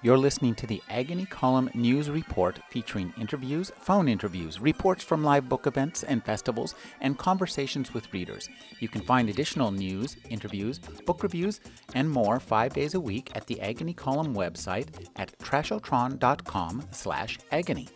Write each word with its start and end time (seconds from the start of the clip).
You're 0.00 0.16
listening 0.16 0.54
to 0.56 0.66
the 0.68 0.80
Agony 0.88 1.26
Column 1.26 1.70
News 1.74 2.08
Report 2.08 2.60
featuring 2.70 3.12
interviews, 3.18 3.72
phone 3.80 4.06
interviews, 4.06 4.60
reports 4.60 5.02
from 5.02 5.24
live 5.24 5.48
book 5.48 5.66
events 5.66 6.04
and 6.04 6.24
festivals, 6.24 6.76
and 7.00 7.18
conversations 7.18 7.92
with 7.92 8.12
readers. 8.12 8.48
You 8.78 8.88
can 8.88 9.00
find 9.00 9.28
additional 9.28 9.72
news, 9.72 10.16
interviews, 10.30 10.78
book 10.78 11.24
reviews, 11.24 11.60
and 11.94 12.08
more 12.08 12.38
five 12.38 12.74
days 12.74 12.94
a 12.94 13.00
week 13.00 13.32
at 13.34 13.48
the 13.48 13.60
Agony 13.60 13.92
Column 13.92 14.36
website 14.36 14.86
at 15.16 15.36
trashotron.com 15.40 16.84
slash 16.92 17.40
agony. 17.50 17.88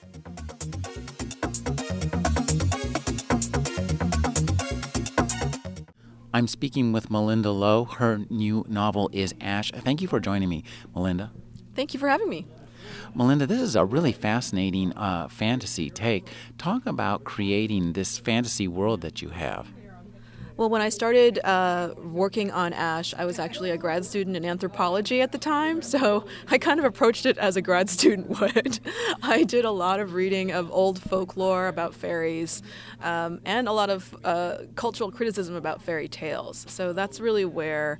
I'm 6.34 6.48
speaking 6.48 6.90
with 6.90 7.10
Malinda 7.10 7.56
Lo. 7.56 7.84
Her 7.84 8.22
new 8.28 8.64
novel 8.68 9.08
is 9.12 9.34
Ash. 9.40 9.70
Thank 9.70 10.02
you 10.02 10.08
for 10.08 10.18
joining 10.18 10.48
me, 10.48 10.64
Malinda. 10.96 11.30
Thank 11.74 11.94
you 11.94 12.00
for 12.00 12.08
having 12.08 12.28
me. 12.28 12.46
Malinda, 13.16 13.46
this 13.46 13.60
is 13.60 13.76
a 13.76 13.84
really 13.84 14.12
fascinating 14.12 14.92
uh, 14.94 15.28
fantasy 15.28 15.90
take. 15.90 16.28
Talk 16.58 16.86
about 16.86 17.24
creating 17.24 17.92
this 17.92 18.18
fantasy 18.18 18.66
world 18.68 19.02
that 19.02 19.22
you 19.22 19.30
have. 19.30 19.68
Well, 20.56 20.68
when 20.68 20.82
I 20.82 20.90
started 20.90 21.38
uh, 21.44 21.94
working 21.96 22.50
on 22.50 22.74
Ash, 22.74 23.14
I 23.14 23.24
was 23.24 23.38
actually 23.38 23.70
a 23.70 23.78
grad 23.78 24.04
student 24.04 24.36
in 24.36 24.44
anthropology 24.44 25.22
at 25.22 25.32
the 25.32 25.38
time, 25.38 25.80
so 25.80 26.26
I 26.48 26.58
kind 26.58 26.78
of 26.78 26.84
approached 26.84 27.24
it 27.24 27.38
as 27.38 27.56
a 27.56 27.62
grad 27.62 27.88
student 27.88 28.28
would. 28.40 28.78
I 29.22 29.44
did 29.44 29.64
a 29.64 29.70
lot 29.70 29.98
of 29.98 30.12
reading 30.12 30.52
of 30.52 30.70
old 30.70 31.00
folklore 31.00 31.68
about 31.68 31.94
fairies 31.94 32.62
um, 33.00 33.40
and 33.46 33.66
a 33.66 33.72
lot 33.72 33.88
of 33.88 34.14
uh, 34.24 34.58
cultural 34.74 35.10
criticism 35.10 35.56
about 35.56 35.82
fairy 35.82 36.08
tales. 36.08 36.66
So 36.68 36.92
that's 36.92 37.18
really 37.18 37.46
where 37.46 37.98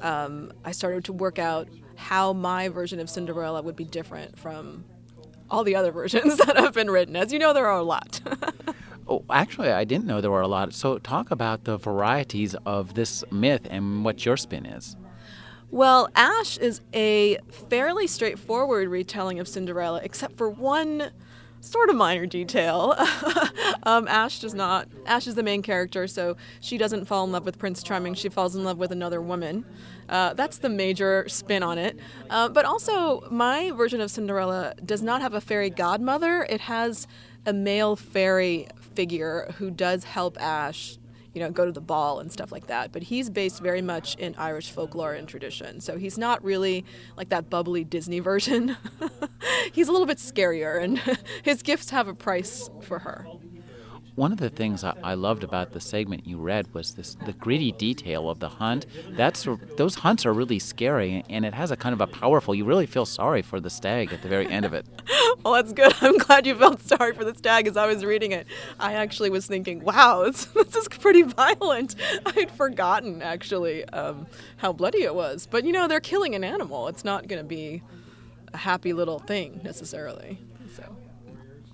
um, 0.00 0.52
I 0.64 0.70
started 0.70 1.04
to 1.06 1.12
work 1.12 1.38
out 1.40 1.68
how 1.98 2.32
my 2.32 2.68
version 2.68 3.00
of 3.00 3.10
Cinderella 3.10 3.60
would 3.60 3.76
be 3.76 3.84
different 3.84 4.38
from 4.38 4.84
all 5.50 5.64
the 5.64 5.74
other 5.74 5.90
versions 6.00 6.38
that 6.38 6.56
have 6.56 6.72
been 6.72 6.90
written. 6.90 7.16
As 7.16 7.32
you 7.32 7.38
know, 7.38 7.52
there 7.52 7.66
are 7.66 7.78
a 7.78 7.82
lot. 7.82 8.20
oh, 9.08 9.24
actually, 9.28 9.70
I 9.70 9.84
didn't 9.84 10.06
know 10.06 10.20
there 10.20 10.30
were 10.30 10.40
a 10.40 10.48
lot. 10.48 10.72
So, 10.72 10.98
talk 10.98 11.30
about 11.30 11.64
the 11.64 11.76
varieties 11.76 12.54
of 12.64 12.94
this 12.94 13.24
myth 13.32 13.66
and 13.68 14.04
what 14.04 14.24
your 14.24 14.36
spin 14.36 14.64
is. 14.64 14.96
Well, 15.70 16.08
Ash 16.14 16.56
is 16.56 16.80
a 16.94 17.38
fairly 17.68 18.06
straightforward 18.06 18.88
retelling 18.88 19.38
of 19.38 19.48
Cinderella, 19.48 20.00
except 20.02 20.38
for 20.38 20.48
one 20.48 21.10
sort 21.60 21.90
of 21.90 21.96
minor 21.96 22.26
detail. 22.26 22.94
um, 23.82 24.06
Ash 24.08 24.40
does 24.40 24.54
not. 24.54 24.88
Ash 25.06 25.26
is 25.26 25.34
the 25.34 25.42
main 25.42 25.62
character, 25.62 26.06
so 26.06 26.36
she 26.60 26.78
doesn't 26.78 27.04
fall 27.06 27.24
in 27.24 27.32
love 27.32 27.44
with 27.44 27.58
Prince 27.58 27.82
Charming. 27.82 28.14
She 28.14 28.28
falls 28.28 28.54
in 28.54 28.64
love 28.64 28.78
with 28.78 28.92
another 28.92 29.20
woman. 29.20 29.64
Uh, 30.08 30.34
that's 30.34 30.58
the 30.58 30.68
major 30.68 31.28
spin 31.28 31.62
on 31.62 31.78
it. 31.78 31.98
Uh, 32.30 32.48
but 32.48 32.64
also, 32.64 33.28
my 33.30 33.70
version 33.72 34.00
of 34.00 34.10
Cinderella 34.10 34.74
does 34.84 35.02
not 35.02 35.20
have 35.20 35.34
a 35.34 35.40
fairy 35.40 35.70
godmother. 35.70 36.46
It 36.48 36.62
has 36.62 37.06
a 37.44 37.52
male 37.52 37.96
fairy 37.96 38.68
figure 38.94 39.54
who 39.58 39.70
does 39.70 40.04
help 40.04 40.40
Ash 40.40 40.97
you 41.38 41.44
know, 41.44 41.52
go 41.52 41.64
to 41.64 41.70
the 41.70 41.80
ball 41.80 42.18
and 42.18 42.32
stuff 42.32 42.50
like 42.50 42.66
that. 42.66 42.90
But 42.90 43.04
he's 43.04 43.30
based 43.30 43.60
very 43.62 43.80
much 43.80 44.16
in 44.16 44.34
Irish 44.36 44.72
folklore 44.72 45.12
and 45.12 45.28
tradition. 45.28 45.80
So 45.80 45.96
he's 45.96 46.18
not 46.18 46.42
really 46.42 46.84
like 47.16 47.28
that 47.28 47.48
bubbly 47.48 47.84
Disney 47.84 48.18
version. 48.18 48.76
he's 49.72 49.86
a 49.86 49.92
little 49.92 50.06
bit 50.06 50.18
scarier, 50.18 50.82
and 50.82 50.98
his 51.44 51.62
gifts 51.62 51.90
have 51.90 52.08
a 52.08 52.14
price 52.14 52.70
for 52.82 52.98
her. 52.98 53.24
One 54.18 54.32
of 54.32 54.38
the 54.38 54.50
things 54.50 54.82
I, 54.82 54.94
I, 55.04 55.14
loved 55.14 55.44
about 55.44 55.70
the 55.70 55.78
segment 55.78 56.26
you 56.26 56.38
read 56.38 56.74
was 56.74 56.94
this 56.94 57.14
the 57.24 57.32
gritty 57.34 57.70
detail 57.70 58.28
of 58.28 58.40
the 58.40 58.48
hunt. 58.48 58.84
That's 59.10 59.46
those 59.76 59.94
hunts 59.94 60.26
are 60.26 60.32
really 60.32 60.58
scary, 60.58 61.22
and 61.30 61.44
it 61.44 61.54
has 61.54 61.70
a 61.70 61.76
kind 61.76 61.92
of 61.92 62.00
a 62.00 62.08
powerful. 62.08 62.52
You 62.52 62.64
really 62.64 62.86
feel 62.86 63.06
sorry 63.06 63.42
for 63.42 63.60
the 63.60 63.70
stag 63.70 64.12
at 64.12 64.22
the 64.22 64.28
very 64.28 64.48
end 64.48 64.64
of 64.64 64.74
it. 64.74 64.86
well, 65.44 65.54
that's 65.54 65.72
good. 65.72 65.94
I'm 66.00 66.18
glad 66.18 66.48
you 66.48 66.56
felt 66.56 66.80
sorry 66.82 67.12
for 67.14 67.24
the 67.24 67.32
stag 67.32 67.68
as 67.68 67.76
I 67.76 67.86
was 67.86 68.04
reading 68.04 68.32
it. 68.32 68.48
I 68.80 68.94
actually 68.94 69.30
was 69.30 69.46
thinking, 69.46 69.84
wow, 69.84 70.24
this, 70.26 70.46
this 70.46 70.74
is 70.74 70.88
pretty 70.88 71.22
violent. 71.22 71.94
I 72.26 72.32
had 72.32 72.50
forgotten 72.50 73.22
actually 73.22 73.84
um, 73.90 74.26
how 74.56 74.72
bloody 74.72 75.04
it 75.04 75.14
was. 75.14 75.46
But 75.48 75.62
you 75.62 75.70
know, 75.70 75.86
they're 75.86 76.00
killing 76.00 76.34
an 76.34 76.42
animal. 76.42 76.88
It's 76.88 77.04
not 77.04 77.28
going 77.28 77.40
to 77.40 77.48
be 77.48 77.84
a 78.52 78.56
happy 78.56 78.92
little 78.92 79.20
thing 79.20 79.60
necessarily. 79.62 80.40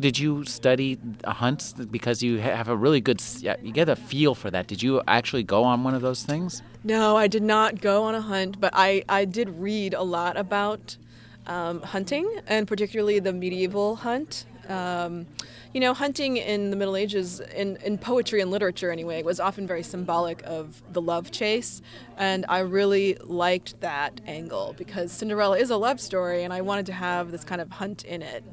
Did 0.04 0.18
you 0.18 0.44
study 0.44 0.98
hunts 1.24 1.72
because 1.72 2.22
you 2.22 2.36
have 2.36 2.68
a 2.68 2.76
really 2.76 3.00
good 3.00 3.22
you 3.62 3.72
get 3.72 3.88
a 3.88 3.96
feel 3.96 4.34
for 4.34 4.50
that? 4.50 4.66
Did 4.66 4.82
you 4.82 5.00
actually 5.08 5.44
go 5.44 5.64
on 5.64 5.82
one 5.82 5.94
of 5.94 6.02
those 6.02 6.24
things? 6.24 6.60
No, 6.82 7.16
I 7.16 7.26
did 7.26 7.42
not 7.42 7.80
go 7.80 8.02
on 8.02 8.14
a 8.14 8.20
hunt, 8.20 8.60
but 8.60 8.74
I 8.76 9.02
I 9.08 9.24
did 9.24 9.48
read 9.58 9.94
a 9.94 10.02
lot 10.02 10.36
about 10.36 10.98
um, 11.46 11.80
hunting 11.80 12.30
and 12.46 12.68
particularly 12.68 13.18
the 13.18 13.32
medieval 13.32 13.96
hunt. 13.96 14.44
Um, 14.68 15.26
you 15.72 15.80
know, 15.80 15.94
hunting 15.94 16.36
in 16.36 16.68
the 16.68 16.76
Middle 16.76 16.96
Ages, 16.96 17.40
in, 17.40 17.76
in 17.76 17.96
poetry 17.96 18.42
and 18.42 18.50
literature 18.50 18.90
anyway, 18.90 19.22
was 19.22 19.40
often 19.40 19.66
very 19.66 19.82
symbolic 19.82 20.42
of 20.44 20.82
the 20.92 21.00
love 21.00 21.30
chase. 21.30 21.80
And 22.18 22.44
I 22.50 22.58
really 22.58 23.16
liked 23.22 23.80
that 23.80 24.20
angle 24.26 24.74
because 24.76 25.12
Cinderella 25.12 25.56
is 25.56 25.70
a 25.70 25.78
love 25.78 25.98
story, 25.98 26.44
and 26.44 26.52
I 26.52 26.60
wanted 26.60 26.84
to 26.86 26.92
have 26.92 27.30
this 27.30 27.42
kind 27.42 27.62
of 27.62 27.70
hunt 27.70 28.04
in 28.04 28.20
it. 28.20 28.44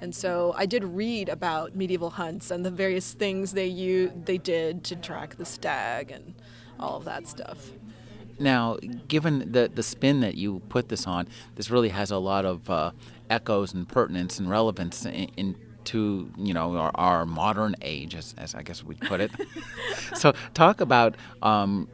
And 0.00 0.14
so 0.14 0.54
I 0.56 0.66
did 0.66 0.84
read 0.84 1.28
about 1.28 1.74
medieval 1.74 2.10
hunts 2.10 2.50
and 2.50 2.64
the 2.64 2.70
various 2.70 3.12
things 3.12 3.52
they 3.52 3.66
u- 3.66 4.12
they 4.24 4.38
did 4.38 4.84
to 4.84 4.96
track 4.96 5.36
the 5.36 5.44
stag 5.44 6.10
and 6.10 6.34
all 6.78 6.96
of 6.96 7.04
that 7.04 7.26
stuff. 7.26 7.70
Now, 8.38 8.78
given 9.08 9.52
the 9.52 9.70
the 9.72 9.82
spin 9.82 10.20
that 10.20 10.34
you 10.34 10.60
put 10.68 10.88
this 10.88 11.06
on, 11.06 11.28
this 11.54 11.70
really 11.70 11.90
has 11.90 12.10
a 12.10 12.18
lot 12.18 12.44
of 12.44 12.68
uh, 12.68 12.90
echoes 13.30 13.72
and 13.72 13.88
pertinence 13.88 14.38
and 14.38 14.50
relevance 14.50 15.04
in, 15.06 15.30
in 15.36 15.56
to 15.84 16.30
you 16.36 16.54
know 16.54 16.76
our, 16.76 16.90
our 16.94 17.26
modern 17.26 17.76
age, 17.82 18.14
as, 18.14 18.34
as, 18.38 18.54
I 18.54 18.62
guess 18.62 18.82
we'd 18.82 19.00
put 19.00 19.20
it. 19.20 19.30
so, 20.14 20.32
talk 20.54 20.80
about 20.80 21.16
um, 21.42 21.88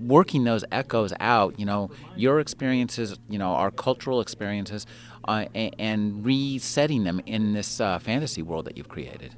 working 0.00 0.44
those 0.44 0.64
echoes 0.72 1.12
out. 1.20 1.58
You 1.58 1.66
know, 1.66 1.90
your 2.16 2.40
experiences, 2.40 3.18
you 3.28 3.38
know, 3.38 3.52
our 3.52 3.70
cultural 3.70 4.20
experiences, 4.20 4.86
uh, 5.26 5.46
and, 5.54 6.24
resetting 6.24 7.04
them 7.04 7.20
in 7.26 7.52
this 7.52 7.80
uh, 7.80 7.98
fantasy 7.98 8.42
world 8.42 8.64
that 8.64 8.76
you've 8.76 8.88
created? 8.88 9.34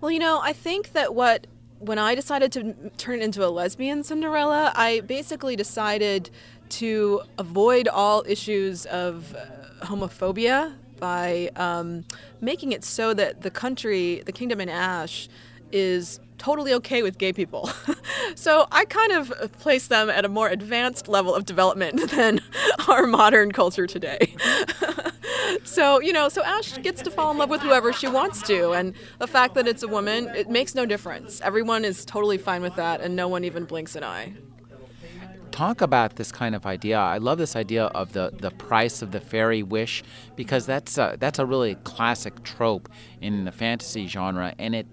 Well, 0.00 0.10
you 0.10 0.18
know, 0.18 0.40
I 0.42 0.52
think 0.52 0.92
that 0.92 1.14
what 1.14 1.46
when 1.78 1.98
I 1.98 2.14
decided 2.14 2.52
to 2.52 2.74
turn 2.96 3.20
into 3.20 3.44
a 3.44 3.48
lesbian 3.48 4.02
Cinderella, 4.02 4.72
I 4.74 5.00
basically 5.00 5.56
decided 5.56 6.30
to 6.70 7.22
avoid 7.38 7.86
all 7.86 8.24
issues 8.26 8.86
of 8.86 9.34
uh, 9.34 9.84
homophobia 9.86 10.74
by 10.98 11.50
um, 11.56 12.04
making 12.40 12.72
it 12.72 12.82
so 12.82 13.12
that 13.14 13.42
the 13.42 13.50
country, 13.50 14.22
the 14.24 14.32
kingdom 14.32 14.60
in 14.60 14.68
Ash, 14.68 15.28
is 15.70 16.20
totally 16.38 16.72
okay 16.74 17.02
with 17.02 17.18
gay 17.18 17.32
people. 17.32 17.70
so 18.34 18.66
I 18.70 18.84
kind 18.84 19.12
of 19.12 19.52
place 19.58 19.86
them 19.88 20.10
at 20.10 20.24
a 20.24 20.28
more 20.28 20.48
advanced 20.48 21.08
level 21.08 21.34
of 21.34 21.44
development 21.44 22.10
than 22.10 22.40
our 22.88 23.06
modern 23.06 23.52
culture 23.52 23.86
today. 23.86 24.34
so, 25.64 26.00
you 26.00 26.12
know, 26.12 26.28
so 26.28 26.42
Ash 26.44 26.76
gets 26.78 27.02
to 27.02 27.10
fall 27.10 27.30
in 27.30 27.38
love 27.38 27.50
with 27.50 27.62
whoever 27.62 27.92
she 27.92 28.08
wants 28.08 28.42
to. 28.42 28.72
And 28.72 28.94
the 29.18 29.26
fact 29.26 29.54
that 29.54 29.66
it's 29.66 29.82
a 29.82 29.88
woman, 29.88 30.28
it 30.34 30.48
makes 30.48 30.74
no 30.74 30.86
difference. 30.86 31.40
Everyone 31.40 31.84
is 31.84 32.04
totally 32.04 32.38
fine 32.38 32.62
with 32.62 32.76
that, 32.76 33.00
and 33.00 33.16
no 33.16 33.28
one 33.28 33.44
even 33.44 33.64
blinks 33.64 33.96
an 33.96 34.04
eye 34.04 34.34
talk 35.56 35.80
about 35.80 36.16
this 36.16 36.30
kind 36.30 36.54
of 36.54 36.66
idea. 36.66 36.98
I 36.98 37.16
love 37.16 37.38
this 37.38 37.56
idea 37.56 37.86
of 37.86 38.12
the, 38.12 38.30
the 38.38 38.50
price 38.50 39.00
of 39.00 39.10
the 39.12 39.20
fairy 39.20 39.62
wish 39.62 40.04
because 40.36 40.66
that's 40.66 40.98
a, 40.98 41.16
that's 41.18 41.38
a 41.38 41.46
really 41.46 41.76
classic 41.76 42.42
trope 42.42 42.90
in 43.22 43.46
the 43.46 43.52
fantasy 43.52 44.06
genre, 44.06 44.54
and 44.58 44.74
it 44.74 44.86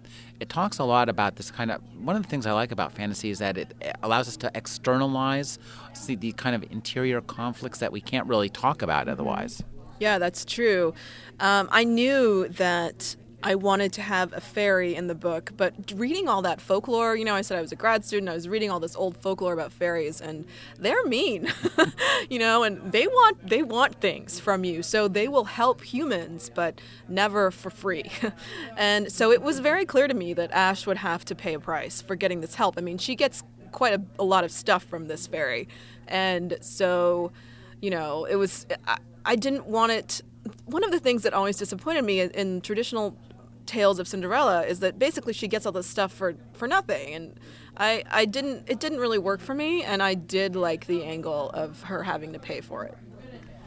it 0.44 0.50
talks 0.50 0.78
a 0.78 0.84
lot 0.84 1.08
about 1.08 1.38
this 1.38 1.50
kind 1.50 1.72
of 1.72 1.82
one 2.04 2.18
of 2.18 2.22
the 2.22 2.28
things 2.28 2.46
I 2.46 2.52
like 2.52 2.74
about 2.74 2.92
fantasy 2.92 3.30
is 3.30 3.40
that 3.40 3.58
it 3.58 3.74
allows 4.04 4.28
us 4.28 4.36
to 4.38 4.52
externalize 4.54 5.58
see 5.94 6.16
the 6.16 6.34
kind 6.34 6.54
of 6.54 6.70
interior 6.70 7.22
conflicts 7.22 7.80
that 7.80 7.94
we 7.94 8.02
can't 8.02 8.28
really 8.28 8.50
talk 8.50 8.82
about 8.82 9.08
otherwise. 9.08 9.64
Yeah, 10.02 10.20
that's 10.20 10.44
true. 10.44 10.94
Um, 11.40 11.70
I 11.72 11.86
knew 11.86 12.50
that 12.50 13.16
I 13.46 13.56
wanted 13.56 13.92
to 13.94 14.02
have 14.02 14.32
a 14.32 14.40
fairy 14.40 14.96
in 14.96 15.08
the 15.08 15.16
book, 15.16 15.52
but 15.58 15.74
reading 15.94 16.30
all 16.30 16.42
that 16.44 16.62
folklore, 16.62 17.18
you 17.18 17.26
know, 17.26 17.36
I 17.36 17.42
said 17.42 17.58
I 17.58 17.62
was 17.62 17.74
a 17.74 17.76
grad 17.76 18.06
student, 18.06 18.30
I 18.30 18.34
was 18.34 18.48
reading 18.48 18.72
all 18.72 18.80
this 18.80 18.96
old 18.96 19.18
folklore 19.18 19.52
about 19.52 19.74
fairies 19.74 20.22
and 20.22 20.46
they're 20.80 21.04
mean. 21.06 21.52
you 22.30 22.40
know, 22.40 22.64
and 22.64 22.94
they 22.94 23.06
want 23.06 23.46
they 23.46 23.62
want 23.62 24.00
things 24.00 24.40
from 24.40 24.64
you. 24.64 24.82
So 24.82 25.10
they 25.10 25.28
will 25.28 25.44
help 25.44 25.82
humans, 25.82 26.50
but 26.56 26.80
never 27.10 27.52
for 27.52 27.70
free. 27.70 28.10
and 28.78 29.12
so 29.12 29.32
it 29.32 29.42
was 29.42 29.60
very 29.60 29.86
clear 29.86 30.08
to 30.08 30.14
me 30.14 30.34
that 30.34 30.50
Ash 30.52 30.88
would 30.88 30.98
have 30.98 31.26
to 31.26 31.36
pay 31.36 31.54
a 31.54 31.60
price 31.60 32.02
for 32.02 32.16
getting 32.16 32.40
this 32.40 32.56
help. 32.56 32.78
I 32.78 32.82
mean, 32.82 32.98
she 32.98 33.14
gets 33.14 33.44
quite 33.74 33.94
a, 33.94 34.02
a 34.20 34.24
lot 34.24 34.46
of 34.46 34.52
stuff 34.52 34.84
from 34.84 35.08
this 35.08 35.28
fairy. 35.28 35.68
And 36.08 36.58
so, 36.62 37.34
you 37.82 37.90
know, 37.90 38.24
it 38.24 38.36
was 38.36 38.66
I, 38.88 39.00
I 39.26 39.36
didn't 39.36 39.68
want 39.68 39.92
it 39.92 40.22
one 40.66 40.84
of 40.84 40.92
the 40.92 41.00
things 41.00 41.24
that 41.24 41.34
always 41.34 41.58
disappointed 41.58 42.04
me 42.04 42.22
in 42.22 42.62
traditional 42.62 43.16
tales 43.66 44.00
of 44.00 44.08
Cinderella 44.08 44.64
is 44.64 44.80
that 44.80 45.00
basically 45.00 45.34
she 45.34 45.48
gets 45.48 45.66
all 45.66 45.72
this 45.72 45.88
stuff 45.88 46.12
for 46.12 46.36
for 46.54 46.68
nothing 46.68 47.14
and 47.14 47.40
I 47.78 48.04
I 48.10 48.26
didn't 48.26 48.70
it 48.70 48.80
didn't 48.80 49.00
really 49.00 49.20
work 49.20 49.40
for 49.40 49.54
me 49.54 49.84
and 49.84 50.04
I 50.04 50.14
did 50.14 50.56
like 50.56 50.88
the 50.88 51.04
angle 51.04 51.50
of 51.52 51.84
her 51.84 52.04
having 52.04 52.34
to 52.34 52.40
pay 52.40 52.62
for 52.62 52.84
it 52.84 52.98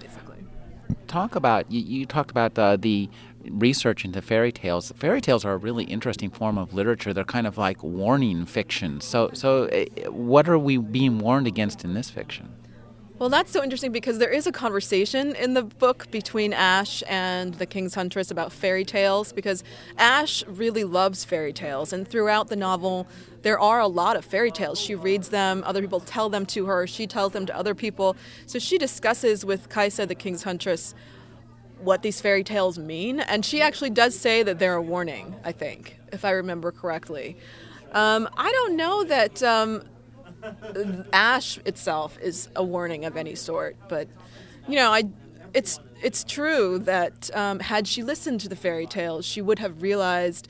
basically 0.01 0.45
talk 1.07 1.35
about 1.35 1.71
you, 1.71 1.81
you 1.81 2.07
talked 2.07 2.31
about 2.31 2.59
uh, 2.59 2.77
the 2.77 3.09
research 3.51 4.05
into 4.05 4.21
fairy 4.21 4.53
tales. 4.53 4.93
Fairy 4.97 5.21
tales 5.21 5.45
are 5.45 5.53
a 5.53 5.57
really 5.57 5.85
interesting 5.85 6.31
form 6.31 6.59
of 6.59 6.75
literature. 6.75 7.13
They're 7.13 7.25
kind 7.25 7.47
of 7.47 7.59
like 7.59 7.83
warning 7.83 8.45
fiction. 8.47 9.01
So, 9.01 9.31
so 9.33 9.65
uh, 9.65 10.11
what 10.11 10.49
are 10.49 10.59
we 10.59 10.77
being 10.77 11.19
warned 11.19 11.47
against 11.47 11.85
in 11.85 11.95
this 11.95 12.11
fiction? 12.11 12.53
Well, 13.19 13.31
that's 13.31 13.51
so 13.51 13.63
interesting 13.63 13.93
because 13.93 14.19
there 14.19 14.29
is 14.29 14.47
a 14.47 14.53
conversation 14.53 15.35
in 15.37 15.55
the 15.55 15.63
book 15.63 16.11
between 16.11 16.53
Ash 16.53 17.03
and 17.09 17.55
the 17.55 17.65
King's 17.65 17.95
Huntress 17.95 18.31
about 18.31 18.53
fairy 18.53 18.85
tales 18.85 19.33
because 19.33 19.65
Ash 19.97 20.45
really 20.47 20.85
loves 20.85 21.25
fairy 21.25 21.55
tales. 21.55 21.95
And 21.95 22.07
throughout 22.07 22.49
the 22.49 22.57
novel, 22.57 23.07
there 23.41 23.59
are 23.59 23.81
a 23.81 23.87
lot 23.87 24.17
of 24.17 24.25
fairy 24.27 24.51
tales. 24.51 24.79
She 24.79 24.95
reads 24.95 25.31
them, 25.31 25.63
other 25.65 25.81
people 25.81 26.01
tell 26.01 26.29
them 26.29 26.45
to 26.47 26.67
her, 26.67 26.87
she 26.87 27.07
tells 27.07 27.33
them 27.33 27.47
to 27.47 27.57
other 27.57 27.75
people. 27.75 28.17
So 28.45 28.59
she 28.59 28.77
discusses 28.77 29.47
with 29.47 29.71
Kaisa, 29.71 30.05
the 30.05 30.15
King's 30.15 30.43
Huntress, 30.43 30.95
what 31.81 32.03
these 32.03 32.21
fairy 32.21 32.45
tales 32.45 32.79
mean. 32.79 33.21
And 33.21 33.47
she 33.47 33.63
actually 33.63 33.91
does 33.91 34.15
say 34.15 34.43
that 34.43 34.59
they're 34.59 34.75
a 34.75 34.83
warning, 34.83 35.35
I 35.43 35.53
think, 35.53 35.99
if 36.13 36.27
I 36.27 36.33
remember 36.33 36.71
correctly. 36.71 37.39
Um, 37.93 38.29
I 38.37 38.53
don't 38.53 38.77
know 38.77 39.05
that. 39.05 39.43
Um, 39.43 39.85
ash 41.13 41.59
itself 41.65 42.19
is 42.21 42.49
a 42.57 42.65
warning 42.65 43.05
of 43.05 43.17
any 43.17 43.35
sort. 43.35 43.77
But 43.89 44.09
you 44.69 44.77
know, 44.77 44.93
I 44.93 45.05
it's 45.55 45.81
it's 46.03 46.25
true 46.25 46.79
that 46.81 47.35
um, 47.35 47.61
had 47.61 47.89
she 47.89 48.03
listened 48.03 48.41
to 48.43 48.49
the 48.49 48.57
fairy 48.57 48.87
tales, 48.87 49.25
she 49.25 49.41
would 49.43 49.59
have 49.59 49.83
realized. 49.83 50.49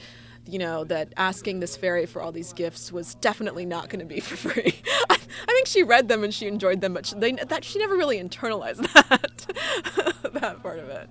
You 0.48 0.60
know 0.60 0.84
that 0.84 1.12
asking 1.16 1.58
this 1.58 1.76
fairy 1.76 2.06
for 2.06 2.22
all 2.22 2.30
these 2.30 2.52
gifts 2.52 2.92
was 2.92 3.16
definitely 3.16 3.66
not 3.66 3.88
going 3.88 3.98
to 3.98 4.06
be 4.06 4.20
for 4.28 4.36
free. 4.36 4.80
I, 5.10 5.14
I, 5.14 5.52
think 5.52 5.66
she 5.66 5.82
read 5.82 6.06
them 6.06 6.22
and 6.22 6.32
she 6.32 6.46
enjoyed 6.46 6.80
them, 6.80 6.94
but 6.94 7.06
she, 7.06 7.16
they, 7.16 7.32
that 7.32 7.64
she 7.64 7.80
never 7.80 7.96
really 7.96 8.22
internalized 8.22 8.76
that 9.08 10.32
that 10.34 10.62
part 10.62 10.78
of 10.78 10.88
it. 10.88 11.08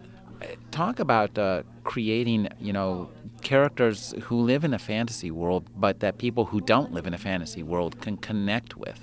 Talk 0.71 0.99
about 0.99 1.37
uh, 1.37 1.63
creating, 1.83 2.47
you 2.59 2.71
know, 2.71 3.09
characters 3.45 4.13
who 4.23 4.41
live 4.41 4.63
in 4.63 4.73
a 4.73 4.79
fantasy 4.79 5.29
world, 5.29 5.69
but 5.77 5.99
that 5.99 6.17
people 6.17 6.45
who 6.45 6.59
don't 6.59 6.91
live 6.91 7.05
in 7.05 7.13
a 7.13 7.17
fantasy 7.17 7.61
world 7.61 8.01
can 8.01 8.17
connect 8.17 8.75
with? 8.75 8.99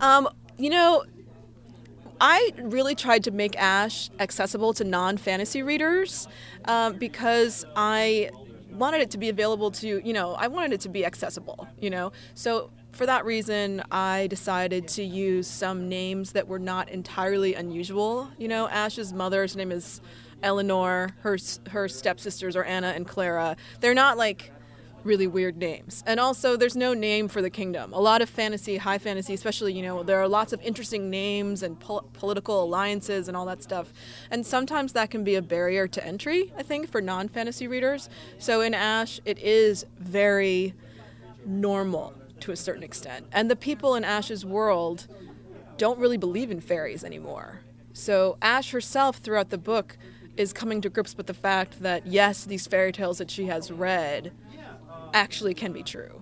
Um, 0.00 0.26
you 0.56 0.70
know, 0.70 1.04
I 2.18 2.52
really 2.56 2.94
tried 2.94 3.24
to 3.24 3.30
make 3.30 3.54
Ash 3.58 4.10
accessible 4.18 4.72
to 4.74 4.84
non 4.84 5.18
fantasy 5.18 5.62
readers 5.62 6.28
um, 6.64 6.96
because 6.96 7.66
I 7.76 8.30
wanted 8.72 9.02
it 9.02 9.10
to 9.10 9.18
be 9.18 9.28
available 9.28 9.70
to, 9.72 10.00
you 10.06 10.14
know, 10.14 10.32
I 10.32 10.48
wanted 10.48 10.72
it 10.72 10.80
to 10.80 10.88
be 10.88 11.04
accessible, 11.04 11.68
you 11.78 11.90
know. 11.90 12.10
So 12.34 12.70
for 12.92 13.06
that 13.06 13.24
reason, 13.24 13.82
I 13.90 14.26
decided 14.28 14.86
to 14.88 15.02
use 15.02 15.46
some 15.46 15.88
names 15.88 16.32
that 16.32 16.46
were 16.46 16.58
not 16.58 16.90
entirely 16.90 17.54
unusual. 17.54 18.30
You 18.38 18.48
know, 18.48 18.68
Ash's 18.68 19.12
mother's 19.12 19.56
name 19.56 19.72
is 19.72 20.00
Eleanor, 20.42 21.10
her 21.20 21.38
her 21.70 21.88
stepsisters 21.88 22.56
are 22.56 22.64
Anna 22.64 22.88
and 22.88 23.06
Clara. 23.06 23.56
They're 23.80 23.94
not 23.94 24.18
like 24.18 24.52
really 25.04 25.26
weird 25.26 25.56
names. 25.56 26.04
And 26.06 26.20
also, 26.20 26.56
there's 26.56 26.76
no 26.76 26.94
name 26.94 27.28
for 27.28 27.42
the 27.42 27.50
kingdom. 27.50 27.92
A 27.92 28.00
lot 28.00 28.22
of 28.22 28.28
fantasy, 28.28 28.76
high 28.76 28.98
fantasy, 28.98 29.34
especially, 29.34 29.72
you 29.72 29.82
know, 29.82 30.02
there 30.04 30.20
are 30.20 30.28
lots 30.28 30.52
of 30.52 30.60
interesting 30.62 31.10
names 31.10 31.62
and 31.64 31.78
pol- 31.80 32.08
political 32.12 32.62
alliances 32.62 33.26
and 33.26 33.36
all 33.36 33.46
that 33.46 33.62
stuff. 33.62 33.92
And 34.30 34.46
sometimes 34.46 34.92
that 34.92 35.10
can 35.10 35.24
be 35.24 35.34
a 35.34 35.42
barrier 35.42 35.88
to 35.88 36.06
entry, 36.06 36.52
I 36.56 36.62
think, 36.62 36.88
for 36.88 37.00
non 37.00 37.28
fantasy 37.28 37.66
readers. 37.66 38.08
So 38.38 38.60
in 38.60 38.74
Ash, 38.74 39.20
it 39.24 39.38
is 39.38 39.86
very 39.98 40.74
normal 41.44 42.14
to 42.42 42.52
a 42.52 42.56
certain 42.56 42.82
extent. 42.82 43.26
And 43.32 43.50
the 43.50 43.56
people 43.56 43.94
in 43.94 44.04
Ash's 44.04 44.44
world 44.44 45.06
don't 45.78 45.98
really 45.98 46.18
believe 46.18 46.50
in 46.50 46.60
fairies 46.60 47.02
anymore. 47.02 47.60
So 47.92 48.36
Ash 48.42 48.70
herself, 48.70 49.16
throughout 49.16 49.50
the 49.50 49.58
book, 49.58 49.96
is 50.36 50.52
coming 50.52 50.80
to 50.80 50.88
grips 50.88 51.16
with 51.16 51.26
the 51.26 51.34
fact 51.34 51.82
that 51.82 52.06
yes, 52.06 52.44
these 52.44 52.66
fairy 52.66 52.92
tales 52.92 53.18
that 53.18 53.30
she 53.30 53.46
has 53.46 53.70
read 53.70 54.32
actually 55.12 55.54
can 55.54 55.72
be 55.72 55.82
true. 55.82 56.21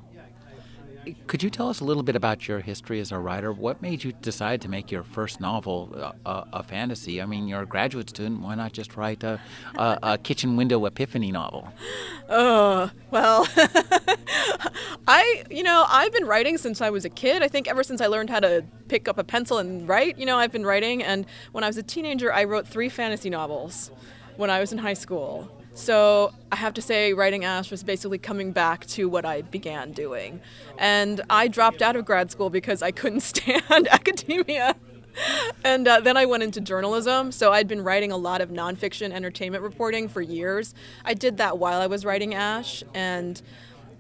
Could 1.27 1.43
you 1.43 1.49
tell 1.49 1.69
us 1.69 1.81
a 1.81 1.85
little 1.85 2.03
bit 2.03 2.15
about 2.15 2.47
your 2.47 2.61
history 2.61 3.01
as 3.01 3.11
a 3.11 3.19
writer? 3.19 3.53
What 3.53 3.81
made 3.81 4.05
you 4.05 4.13
decide 4.13 4.61
to 4.63 4.69
make 4.69 4.91
your 4.91 5.03
first 5.03 5.41
novel 5.41 5.95
a, 5.95 6.29
a, 6.29 6.47
a 6.55 6.63
fantasy? 6.63 7.23
I 7.23 7.27
mean, 7.27 7.49
you're 7.49 7.63
a 7.63 7.67
graduate 7.67 8.11
student. 8.11 8.41
Why 8.41 8.55
not 8.55 8.73
just 8.73 8.97
write 8.97 9.25
a, 9.25 9.41
a 9.77 10.19
kitchen 10.19 10.57
window 10.57 10.85
epiphany 10.85 11.33
novel? 11.33 11.69
Oh, 12.33 12.89
well, 13.11 13.45
I, 15.09 15.43
you 15.51 15.65
know, 15.65 15.85
I've 15.89 16.13
been 16.13 16.27
writing 16.27 16.59
since 16.59 16.81
I 16.81 16.89
was 16.91 17.05
a 17.05 17.09
kid. 17.09 17.43
I 17.43 17.49
think 17.49 17.67
ever 17.67 17.83
since 17.83 18.01
I 18.01 18.07
learned 18.07 18.31
how 18.31 18.39
to 18.39 18.65
pick 18.87 19.09
up 19.09 19.19
a 19.19 19.25
pencil 19.25 19.59
and 19.59 19.89
write, 19.89 20.17
you 20.17 20.27
know, 20.27 20.39
I've 20.39 20.53
been 20.53 20.65
writing. 20.65 21.03
And 21.03 21.27
when 21.51 21.65
I 21.65 21.67
was 21.67 21.77
a 21.77 21.83
teenager, 21.83 22.33
I 22.33 22.45
wrote 22.45 22.69
three 22.69 22.89
fantasy 22.89 23.31
novels 23.31 23.91
when 24.37 24.49
I 24.49 24.61
was 24.61 24.71
in 24.71 24.79
high 24.79 24.95
school. 24.95 25.60
So 25.75 26.33
I 26.51 26.57
have 26.57 26.75
to 26.75 26.83
say, 26.83 27.13
writing 27.13 27.45
Ash 27.45 27.71
was 27.71 27.83
basically 27.83 28.19
coming 28.19 28.53
back 28.53 28.87
to 28.89 29.09
what 29.09 29.25
I 29.25 29.43
began 29.43 29.93
doing. 29.93 30.41
And 30.79 31.21
I 31.31 31.49
dropped 31.49 31.81
out 31.81 31.97
of 31.97 32.05
grad 32.05 32.31
school 32.31 32.51
because 32.51 32.83
I 32.83 32.91
couldn't 32.91 33.21
stand 33.33 33.89
academia. 33.91 34.75
and 35.65 35.89
uh, 35.89 36.01
then 36.01 36.17
I 36.17 36.27
went 36.27 36.43
into 36.43 36.61
journalism. 36.61 37.33
So 37.33 37.53
I'd 37.53 37.69
been 37.69 37.83
writing 37.83 38.13
a 38.13 38.17
lot 38.17 38.41
of 38.41 38.51
nonfiction 38.51 39.13
entertainment 39.13 39.63
reporting 39.63 40.09
for 40.09 40.21
years. 40.21 40.75
I 41.05 41.15
did 41.15 41.37
that 41.39 41.59
while 41.59 41.81
I 41.81 41.87
was 41.87 42.05
writing 42.05 42.35
Ash. 42.35 42.83
And 42.95 43.41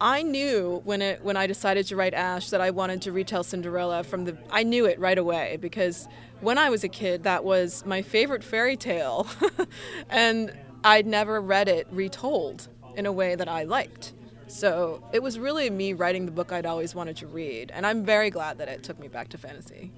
I 0.00 0.22
knew 0.22 0.80
when 0.84 1.02
it 1.02 1.22
when 1.22 1.36
I 1.36 1.46
decided 1.46 1.86
to 1.88 1.96
write 1.96 2.14
Ash 2.14 2.50
that 2.50 2.60
I 2.60 2.70
wanted 2.70 3.02
to 3.02 3.12
retell 3.12 3.42
Cinderella 3.42 4.02
from 4.02 4.24
the 4.24 4.38
I 4.50 4.62
knew 4.62 4.86
it 4.86 4.98
right 4.98 5.18
away 5.18 5.58
because 5.60 6.08
when 6.40 6.56
I 6.56 6.70
was 6.70 6.84
a 6.84 6.88
kid 6.88 7.24
that 7.24 7.44
was 7.44 7.84
my 7.84 8.00
favorite 8.00 8.42
fairy 8.42 8.76
tale 8.76 9.26
and 10.08 10.52
I'd 10.82 11.06
never 11.06 11.40
read 11.40 11.68
it 11.68 11.86
retold 11.90 12.68
in 12.96 13.06
a 13.06 13.12
way 13.12 13.34
that 13.34 13.48
I 13.48 13.64
liked. 13.64 14.12
So 14.46 15.02
it 15.12 15.22
was 15.22 15.38
really 15.38 15.70
me 15.70 15.92
writing 15.92 16.26
the 16.26 16.32
book 16.32 16.52
I'd 16.52 16.66
always 16.66 16.94
wanted 16.94 17.16
to 17.18 17.26
read, 17.26 17.70
and 17.72 17.86
I'm 17.86 18.04
very 18.04 18.30
glad 18.30 18.58
that 18.58 18.68
it 18.68 18.82
took 18.82 18.98
me 18.98 19.06
back 19.06 19.28
to 19.28 19.38
fantasy. 19.38 19.92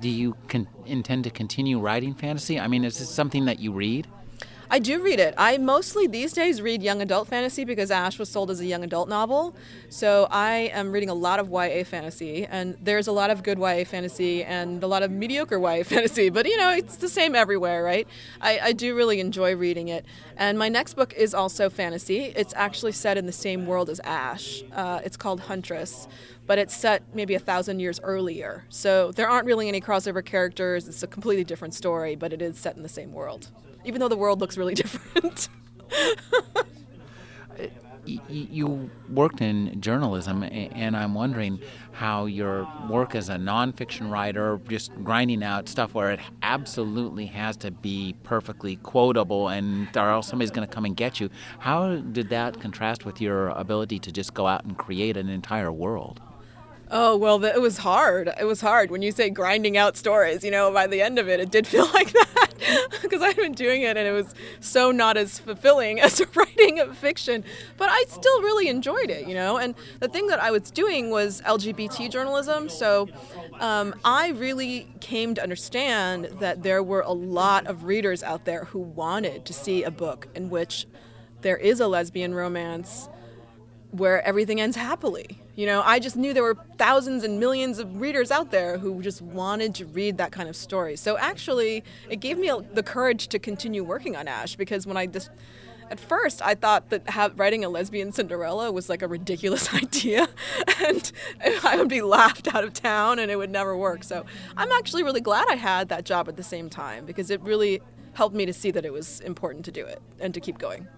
Do 0.00 0.08
you 0.08 0.36
con- 0.48 0.68
intend 0.86 1.24
to 1.24 1.30
continue 1.30 1.80
writing 1.80 2.14
fantasy? 2.14 2.60
I 2.60 2.68
mean, 2.68 2.84
is 2.84 2.98
this 2.98 3.10
something 3.10 3.46
that 3.46 3.58
you 3.58 3.72
read? 3.72 4.06
I 4.72 4.78
do 4.78 5.02
read 5.02 5.20
it. 5.20 5.34
I 5.36 5.58
mostly 5.58 6.06
these 6.06 6.32
days 6.32 6.62
read 6.62 6.82
young 6.82 7.02
adult 7.02 7.28
fantasy 7.28 7.66
because 7.66 7.90
Ash 7.90 8.18
was 8.18 8.30
sold 8.30 8.50
as 8.50 8.58
a 8.58 8.64
young 8.64 8.82
adult 8.82 9.06
novel. 9.06 9.54
So 9.90 10.26
I 10.30 10.70
am 10.72 10.92
reading 10.92 11.10
a 11.10 11.14
lot 11.14 11.38
of 11.38 11.50
YA 11.50 11.84
fantasy, 11.84 12.46
and 12.46 12.78
there's 12.80 13.06
a 13.06 13.12
lot 13.12 13.28
of 13.28 13.42
good 13.42 13.58
YA 13.58 13.84
fantasy 13.84 14.42
and 14.42 14.82
a 14.82 14.86
lot 14.86 15.02
of 15.02 15.10
mediocre 15.10 15.58
YA 15.58 15.82
fantasy. 15.84 16.30
But 16.30 16.46
you 16.46 16.56
know, 16.56 16.70
it's 16.70 16.96
the 16.96 17.10
same 17.10 17.34
everywhere, 17.34 17.84
right? 17.84 18.08
I, 18.40 18.60
I 18.60 18.72
do 18.72 18.96
really 18.96 19.20
enjoy 19.20 19.54
reading 19.56 19.88
it. 19.88 20.06
And 20.38 20.58
my 20.58 20.70
next 20.70 20.94
book 20.94 21.12
is 21.18 21.34
also 21.34 21.68
fantasy. 21.68 22.32
It's 22.34 22.54
actually 22.56 22.92
set 22.92 23.18
in 23.18 23.26
the 23.26 23.32
same 23.32 23.66
world 23.66 23.90
as 23.90 24.00
Ash. 24.00 24.62
Uh, 24.72 25.00
it's 25.04 25.18
called 25.18 25.40
Huntress 25.40 26.08
but 26.44 26.58
it's 26.58 26.76
set 26.76 27.04
maybe 27.14 27.34
a 27.34 27.38
thousand 27.38 27.78
years 27.78 28.00
earlier. 28.02 28.64
So 28.68 29.12
there 29.12 29.28
aren't 29.28 29.46
really 29.46 29.68
any 29.68 29.80
crossover 29.80 30.24
characters. 30.24 30.88
It's 30.88 31.04
a 31.04 31.06
completely 31.06 31.44
different 31.44 31.72
story, 31.72 32.16
but 32.16 32.32
it 32.32 32.42
is 32.42 32.58
set 32.58 32.76
in 32.76 32.82
the 32.82 32.88
same 32.88 33.12
world 33.12 33.48
even 33.84 34.00
though 34.00 34.08
the 34.08 34.16
world 34.16 34.40
looks 34.40 34.56
really 34.56 34.74
different. 34.82 35.48
you 38.04 38.90
worked 39.08 39.40
in 39.40 39.80
journalism, 39.80 40.42
and 40.42 40.96
I'm 40.96 41.14
wondering 41.14 41.60
how 41.92 42.24
your 42.24 42.68
work 42.88 43.14
as 43.14 43.28
a 43.28 43.36
nonfiction 43.36 44.10
writer, 44.10 44.60
just 44.68 44.92
grinding 45.04 45.44
out 45.44 45.68
stuff 45.68 45.94
where 45.94 46.10
it 46.10 46.20
absolutely 46.42 47.26
has 47.26 47.56
to 47.58 47.70
be 47.70 48.16
perfectly 48.24 48.76
quotable, 48.76 49.48
and 49.48 49.88
or 49.96 50.10
else 50.10 50.28
somebody's 50.28 50.50
going 50.50 50.66
to 50.66 50.74
come 50.74 50.84
and 50.84 50.96
get 50.96 51.20
you. 51.20 51.30
How 51.60 51.96
did 51.96 52.30
that 52.30 52.60
contrast 52.60 53.04
with 53.04 53.20
your 53.20 53.48
ability 53.50 53.98
to 54.00 54.12
just 54.12 54.34
go 54.34 54.46
out 54.46 54.64
and 54.64 54.76
create 54.76 55.16
an 55.16 55.28
entire 55.28 55.70
world? 55.70 56.20
Oh, 56.94 57.16
well, 57.16 57.42
it 57.42 57.60
was 57.60 57.78
hard. 57.78 58.30
It 58.38 58.44
was 58.44 58.60
hard. 58.60 58.90
When 58.90 59.00
you 59.00 59.12
say 59.12 59.30
grinding 59.30 59.78
out 59.78 59.96
stories, 59.96 60.44
you 60.44 60.50
know, 60.50 60.70
by 60.70 60.86
the 60.86 61.00
end 61.00 61.18
of 61.18 61.26
it, 61.26 61.40
it 61.40 61.50
did 61.50 61.66
feel 61.66 61.86
like 61.94 62.12
that 62.12 62.41
because 63.02 63.22
I'd 63.22 63.36
been 63.36 63.52
doing 63.52 63.82
it 63.82 63.96
and 63.96 64.06
it 64.06 64.12
was 64.12 64.34
so 64.60 64.90
not 64.90 65.16
as 65.16 65.38
fulfilling 65.38 66.00
as 66.00 66.22
writing 66.34 66.92
fiction. 66.94 67.44
But 67.76 67.88
I 67.90 68.04
still 68.08 68.42
really 68.42 68.68
enjoyed 68.68 69.10
it, 69.10 69.26
you 69.26 69.34
know. 69.34 69.58
And 69.58 69.74
the 70.00 70.08
thing 70.08 70.26
that 70.28 70.40
I 70.40 70.50
was 70.50 70.70
doing 70.70 71.10
was 71.10 71.40
LGBT 71.42 72.10
journalism. 72.10 72.68
So 72.68 73.08
um, 73.60 73.94
I 74.04 74.30
really 74.30 74.88
came 75.00 75.34
to 75.34 75.42
understand 75.42 76.26
that 76.40 76.62
there 76.62 76.82
were 76.82 77.00
a 77.00 77.12
lot 77.12 77.66
of 77.66 77.84
readers 77.84 78.22
out 78.22 78.44
there 78.44 78.64
who 78.66 78.78
wanted 78.78 79.44
to 79.46 79.52
see 79.52 79.82
a 79.82 79.90
book 79.90 80.28
in 80.34 80.50
which 80.50 80.86
there 81.42 81.56
is 81.56 81.80
a 81.80 81.88
lesbian 81.88 82.34
romance 82.34 83.08
where 83.90 84.22
everything 84.26 84.60
ends 84.60 84.76
happily. 84.76 85.41
You 85.54 85.66
know, 85.66 85.82
I 85.84 85.98
just 85.98 86.16
knew 86.16 86.32
there 86.32 86.42
were 86.42 86.56
thousands 86.78 87.24
and 87.24 87.38
millions 87.38 87.78
of 87.78 88.00
readers 88.00 88.30
out 88.30 88.50
there 88.50 88.78
who 88.78 89.02
just 89.02 89.20
wanted 89.20 89.74
to 89.76 89.86
read 89.86 90.16
that 90.16 90.32
kind 90.32 90.48
of 90.48 90.56
story. 90.56 90.96
So 90.96 91.18
actually, 91.18 91.84
it 92.08 92.20
gave 92.20 92.38
me 92.38 92.50
the 92.72 92.82
courage 92.82 93.28
to 93.28 93.38
continue 93.38 93.84
working 93.84 94.16
on 94.16 94.28
Ash 94.28 94.56
because 94.56 94.86
when 94.86 94.96
I 94.96 95.06
just 95.06 95.30
at 95.90 96.00
first 96.00 96.40
I 96.40 96.54
thought 96.54 96.88
that 96.88 97.32
writing 97.36 97.66
a 97.66 97.68
lesbian 97.68 98.12
Cinderella 98.12 98.72
was 98.72 98.88
like 98.88 99.02
a 99.02 99.08
ridiculous 99.08 99.74
idea 99.82 100.26
and 100.82 101.12
I 101.62 101.76
would 101.76 101.88
be 101.88 102.00
laughed 102.00 102.54
out 102.54 102.64
of 102.64 102.72
town 102.72 103.18
and 103.18 103.30
it 103.30 103.36
would 103.36 103.50
never 103.50 103.76
work. 103.76 104.04
So 104.04 104.24
I'm 104.56 104.72
actually 104.72 105.02
really 105.02 105.20
glad 105.20 105.46
I 105.50 105.56
had 105.56 105.90
that 105.90 106.06
job 106.06 106.28
at 106.30 106.36
the 106.36 106.42
same 106.42 106.70
time 106.70 107.04
because 107.04 107.30
it 107.30 107.42
really 107.42 107.82
helped 108.14 108.34
me 108.34 108.46
to 108.46 108.54
see 108.54 108.70
that 108.70 108.86
it 108.86 108.92
was 108.92 109.20
important 109.20 109.66
to 109.66 109.72
do 109.72 109.84
it 109.84 110.00
and 110.18 110.32
to 110.32 110.40
keep 110.40 110.56
going. 110.56 110.88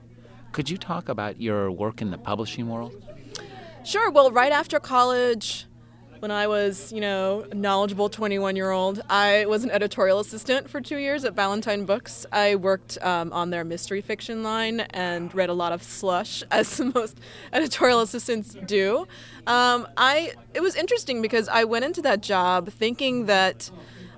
Could 0.53 0.71
you 0.71 0.79
talk 0.79 1.09
about 1.09 1.41
your 1.41 1.73
work 1.73 2.01
in 2.01 2.13
the 2.13 2.19
publishing 2.19 2.69
world? 2.69 2.95
Sure. 3.85 4.11
Well, 4.11 4.31
right 4.31 4.51
after 4.51 4.81
college, 4.81 5.67
when 6.21 6.31
I 6.31 6.47
was, 6.47 6.91
you 6.91 7.03
know, 7.03 7.45
a 7.51 7.55
knowledgeable 7.55 8.09
21 8.09 8.57
year 8.57 8.71
old, 8.71 9.03
I 9.11 9.45
was 9.45 9.63
an 9.63 9.71
editorial 9.71 10.21
assistant 10.21 10.71
for 10.71 10.81
two 10.81 10.97
years 10.97 11.23
at 11.27 11.35
Ballantine 11.35 11.85
Books. 11.85 12.25
I 12.33 12.55
worked 12.55 12.97
um, 13.03 13.31
on 13.31 13.51
their 13.51 13.63
mystery 13.63 14.01
fiction 14.01 14.43
line 14.43 14.81
and 14.81 15.35
read 15.35 15.51
a 15.51 15.53
lot 15.53 15.73
of 15.73 15.83
slush, 15.83 16.43
as 16.51 16.81
most 16.81 17.21
editorial 17.53 18.01
assistants 18.01 18.57
do. 18.65 19.07
Um, 19.47 19.87
I 19.99 20.33
it 20.55 20.63
was 20.63 20.77
interesting 20.77 21.21
because 21.21 21.47
I 21.49 21.65
went 21.65 21.85
into 21.85 22.01
that 22.03 22.23
job 22.23 22.71
thinking 22.71 23.27
that 23.27 23.71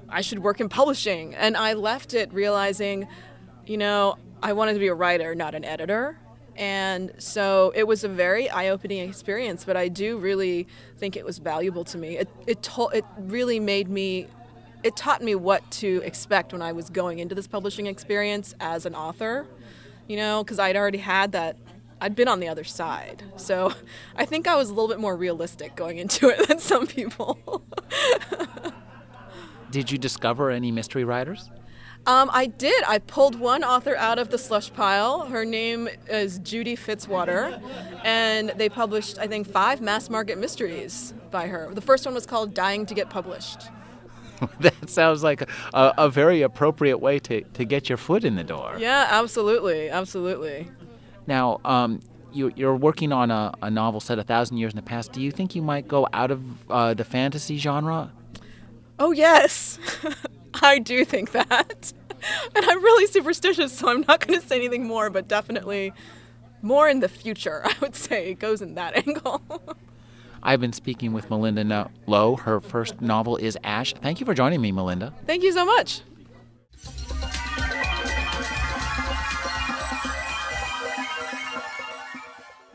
I 0.08 0.20
should 0.20 0.38
work 0.38 0.60
in 0.60 0.68
publishing, 0.68 1.34
and 1.34 1.56
I 1.56 1.72
left 1.72 2.14
it 2.14 2.32
realizing, 2.32 3.08
you 3.66 3.78
know, 3.78 4.16
I 4.44 4.52
wanted 4.52 4.74
to 4.74 4.78
be 4.78 4.86
a 4.86 4.94
writer, 4.94 5.34
not 5.34 5.56
an 5.56 5.64
editor. 5.64 6.20
And 6.56 7.12
so 7.18 7.72
it 7.74 7.86
was 7.86 8.04
a 8.04 8.08
very 8.08 8.48
eye-opening 8.48 9.08
experience, 9.08 9.64
but 9.64 9.76
I 9.76 9.88
do 9.88 10.18
really 10.18 10.66
think 10.98 11.16
it 11.16 11.24
was 11.24 11.38
valuable 11.38 11.84
to 11.84 11.98
me. 11.98 12.16
It 12.16 12.28
it 12.46 12.62
to- 12.62 12.90
it 12.92 13.04
really 13.18 13.60
made 13.60 13.88
me 13.88 14.26
it 14.82 14.96
taught 14.96 15.22
me 15.22 15.34
what 15.34 15.68
to 15.72 16.00
expect 16.04 16.52
when 16.52 16.62
I 16.62 16.72
was 16.72 16.90
going 16.90 17.18
into 17.18 17.34
this 17.34 17.46
publishing 17.46 17.86
experience 17.86 18.54
as 18.60 18.86
an 18.86 18.94
author, 18.94 19.46
you 20.06 20.16
know, 20.16 20.44
because 20.44 20.58
I'd 20.58 20.76
already 20.76 20.98
had 20.98 21.32
that 21.32 21.56
I'd 22.00 22.14
been 22.14 22.28
on 22.28 22.40
the 22.40 22.48
other 22.48 22.64
side. 22.64 23.22
So 23.36 23.72
I 24.16 24.24
think 24.24 24.46
I 24.46 24.56
was 24.56 24.70
a 24.70 24.74
little 24.74 24.88
bit 24.88 25.00
more 25.00 25.16
realistic 25.16 25.76
going 25.76 25.98
into 25.98 26.28
it 26.28 26.38
than 26.48 26.58
some 26.58 26.86
people. 26.86 27.64
Did 29.70 29.90
you 29.90 29.98
discover 29.98 30.50
any 30.50 30.70
mystery 30.70 31.04
writers? 31.04 31.50
Um, 32.06 32.30
I 32.32 32.46
did. 32.46 32.84
I 32.86 32.98
pulled 32.98 33.34
one 33.34 33.64
author 33.64 33.96
out 33.96 34.20
of 34.20 34.30
the 34.30 34.38
slush 34.38 34.72
pile. 34.72 35.26
Her 35.26 35.44
name 35.44 35.88
is 36.08 36.38
Judy 36.38 36.76
Fitzwater, 36.76 37.60
and 38.04 38.50
they 38.50 38.68
published, 38.68 39.18
I 39.18 39.26
think, 39.26 39.48
five 39.48 39.80
mass 39.80 40.08
market 40.08 40.38
mysteries 40.38 41.12
by 41.32 41.48
her. 41.48 41.68
The 41.72 41.80
first 41.80 42.04
one 42.04 42.14
was 42.14 42.24
called 42.24 42.54
Dying 42.54 42.86
to 42.86 42.94
Get 42.94 43.10
Published. 43.10 43.70
that 44.60 44.88
sounds 44.88 45.24
like 45.24 45.42
a, 45.74 45.94
a, 45.98 46.08
very 46.08 46.42
appropriate 46.42 46.98
way 46.98 47.18
to, 47.18 47.40
to 47.40 47.64
get 47.64 47.88
your 47.88 47.98
foot 47.98 48.22
in 48.22 48.36
the 48.36 48.44
door. 48.44 48.76
Yeah, 48.78 49.08
absolutely. 49.10 49.88
Absolutely. 49.88 50.68
Now, 51.26 51.60
um, 51.64 52.00
you, 52.32 52.52
are 52.68 52.76
working 52.76 53.12
on 53.12 53.30
a, 53.30 53.52
a, 53.62 53.70
novel 53.70 53.98
set 53.98 54.18
a 54.18 54.22
thousand 54.22 54.58
years 54.58 54.72
in 54.72 54.76
the 54.76 54.82
past. 54.82 55.12
Do 55.12 55.22
you 55.22 55.30
think 55.30 55.54
you 55.54 55.62
might 55.62 55.88
go 55.88 56.06
out 56.12 56.30
of 56.30 56.70
uh, 56.70 56.94
the 56.94 57.04
fantasy 57.04 57.56
genre? 57.56 58.12
Oh, 58.98 59.12
yes. 59.12 59.78
I 60.62 60.78
do 60.78 61.04
think 61.04 61.32
that. 61.32 61.92
and 62.54 62.64
I'm 62.64 62.82
really 62.82 63.06
superstitious, 63.06 63.72
so 63.72 63.88
I'm 63.88 64.04
not 64.08 64.26
going 64.26 64.40
to 64.40 64.46
say 64.46 64.56
anything 64.56 64.86
more, 64.86 65.10
but 65.10 65.28
definitely 65.28 65.92
more 66.62 66.88
in 66.88 67.00
the 67.00 67.08
future, 67.08 67.62
I 67.64 67.74
would 67.80 67.94
say. 67.94 68.30
It 68.30 68.38
goes 68.38 68.62
in 68.62 68.74
that 68.74 68.96
angle. 69.06 69.42
I've 70.42 70.60
been 70.60 70.72
speaking 70.72 71.12
with 71.12 71.28
Malinda 71.28 71.90
Lo. 72.06 72.36
Her 72.36 72.60
first 72.60 73.00
novel 73.00 73.36
is 73.36 73.58
Ash. 73.64 73.92
Thank 73.94 74.20
you 74.20 74.26
for 74.26 74.34
joining 74.34 74.60
me, 74.60 74.72
Malinda. 74.72 75.12
Thank 75.26 75.42
you 75.42 75.52
so 75.52 75.64
much. 75.64 76.02